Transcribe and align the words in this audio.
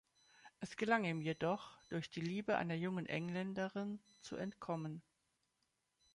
Es 0.61 0.77
gelang 0.77 1.03
ihm 1.05 1.21
jedoch, 1.21 1.77
durch 1.89 2.09
die 2.09 2.21
Liebe 2.21 2.57
einer 2.57 2.73
jungen 2.73 3.05
Engländerin, 3.05 3.99
zu 4.19 4.35
entkommen. 4.35 5.03